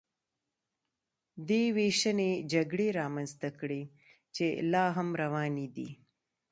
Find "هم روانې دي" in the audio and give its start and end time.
4.97-5.89